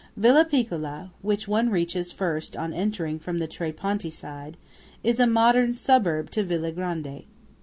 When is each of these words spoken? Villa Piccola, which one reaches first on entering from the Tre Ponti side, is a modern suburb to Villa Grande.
Villa 0.17 0.43
Piccola, 0.43 1.11
which 1.21 1.47
one 1.47 1.69
reaches 1.69 2.11
first 2.11 2.57
on 2.57 2.73
entering 2.73 3.19
from 3.19 3.37
the 3.37 3.45
Tre 3.45 3.71
Ponti 3.71 4.09
side, 4.09 4.57
is 5.03 5.19
a 5.19 5.27
modern 5.27 5.75
suburb 5.75 6.31
to 6.31 6.43
Villa 6.43 6.71
Grande. 6.71 7.25